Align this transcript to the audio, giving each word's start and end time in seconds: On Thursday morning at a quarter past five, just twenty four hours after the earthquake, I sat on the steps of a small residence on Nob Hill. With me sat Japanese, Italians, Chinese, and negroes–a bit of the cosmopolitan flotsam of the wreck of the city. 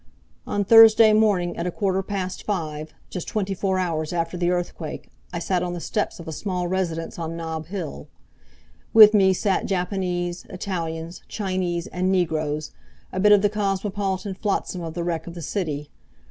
On 0.47 0.65
Thursday 0.65 1.13
morning 1.13 1.55
at 1.57 1.67
a 1.67 1.71
quarter 1.71 2.01
past 2.01 2.41
five, 2.43 2.91
just 3.11 3.27
twenty 3.27 3.53
four 3.53 3.77
hours 3.77 4.11
after 4.11 4.35
the 4.35 4.49
earthquake, 4.49 5.11
I 5.31 5.37
sat 5.37 5.61
on 5.61 5.73
the 5.73 5.79
steps 5.79 6.19
of 6.19 6.27
a 6.27 6.31
small 6.31 6.67
residence 6.67 7.19
on 7.19 7.37
Nob 7.37 7.67
Hill. 7.67 8.07
With 8.95 9.13
me 9.13 9.31
sat 9.31 9.67
Japanese, 9.67 10.43
Italians, 10.49 11.21
Chinese, 11.27 11.85
and 11.85 12.11
negroes–a 12.11 13.19
bit 13.19 13.31
of 13.31 13.43
the 13.43 13.49
cosmopolitan 13.49 14.33
flotsam 14.33 14.81
of 14.81 14.95
the 14.95 15.03
wreck 15.03 15.27
of 15.27 15.35
the 15.35 15.41
city. 15.43 15.91